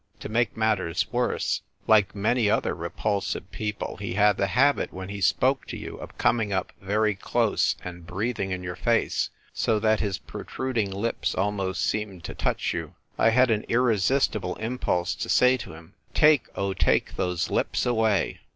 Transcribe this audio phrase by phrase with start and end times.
[0.21, 5.21] To make matters worse, like many other repulsive people, he had the habit when he
[5.21, 9.99] spoke to you of coming up very close and breathing in your face, so that
[9.99, 12.95] his protruding lips almost seemed to touch you.
[13.19, 17.85] I had an irresistible im pulse to say to him, "Take, oh take those lips
[17.85, 18.39] away